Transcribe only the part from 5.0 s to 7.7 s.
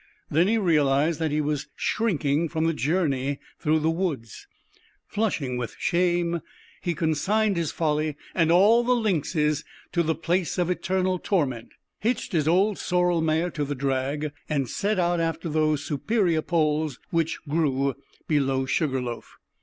Flushing with shame, he consigned